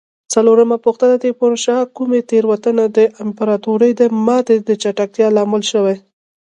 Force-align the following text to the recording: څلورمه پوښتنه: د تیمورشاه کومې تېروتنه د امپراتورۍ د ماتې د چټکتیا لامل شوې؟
څلورمه 0.33 0.77
پوښتنه: 0.85 1.13
د 1.15 1.21
تیمورشاه 1.25 1.81
کومې 1.97 2.19
تېروتنه 2.29 2.83
د 2.97 2.99
امپراتورۍ 3.23 3.91
د 3.95 4.01
ماتې 4.25 4.57
د 4.67 4.69
چټکتیا 4.81 5.27
لامل 5.37 5.63
شوې؟ 5.71 5.95